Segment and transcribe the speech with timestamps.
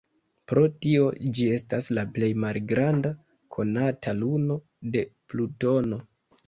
[0.51, 1.03] Pro tio,
[1.39, 3.15] ĝi estas la plej malgranda
[3.59, 4.63] konata luno
[4.97, 6.07] de Plutono.